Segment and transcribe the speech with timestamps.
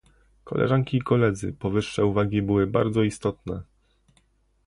[0.43, 3.61] Koleżanki i koledzy, powyższe uwagi były bardzo istotne